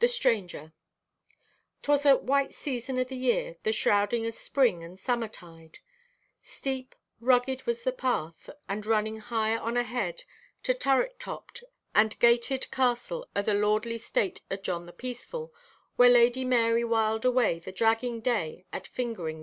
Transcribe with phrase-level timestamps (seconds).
[0.00, 0.74] THE STRANGER
[1.80, 5.78] 'Twas at white season o' the year, the shrouding o' spring and summerstide.
[6.42, 10.24] Steep, rugged, was the path, and running higher on ahead
[10.64, 11.64] to turret topped
[11.94, 15.54] and gated castle o' the lordly state o' John the Peaceful,
[15.94, 19.34] where Lady Marye whiled away the dragging day at fingering the regal.